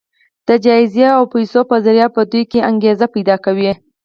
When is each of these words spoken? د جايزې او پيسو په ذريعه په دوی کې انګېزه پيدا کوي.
د 0.47 0.49
جايزې 0.65 1.07
او 1.17 1.23
پيسو 1.33 1.59
په 1.69 1.75
ذريعه 1.85 2.09
په 2.15 2.21
دوی 2.31 2.43
کې 2.51 2.59
انګېزه 2.69 3.05
پيدا 3.15 3.35
کوي. 3.45 3.71